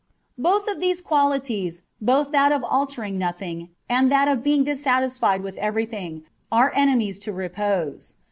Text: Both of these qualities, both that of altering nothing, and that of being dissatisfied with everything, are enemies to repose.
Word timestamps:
Both 0.39 0.67
of 0.67 0.79
these 0.79 0.99
qualities, 0.99 1.83
both 2.01 2.31
that 2.31 2.51
of 2.51 2.63
altering 2.63 3.19
nothing, 3.19 3.69
and 3.87 4.11
that 4.11 4.27
of 4.27 4.41
being 4.41 4.63
dissatisfied 4.63 5.43
with 5.43 5.59
everything, 5.59 6.23
are 6.51 6.71
enemies 6.73 7.19
to 7.19 7.31
repose. 7.31 8.15